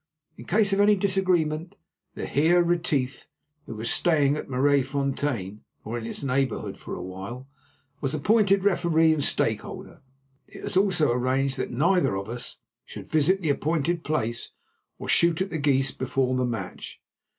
[0.35, 1.75] In case of any disagreement,
[2.15, 3.27] the Heer Retief,
[3.67, 7.47] who was staying at Maraisfontein, or in its neighbourhood, for a while,
[8.01, 10.01] was appointed referee and stakeholder.
[10.47, 14.49] It was also arranged that neither of us should visit the appointed place,
[14.97, 16.99] or shoot at the geese before the match.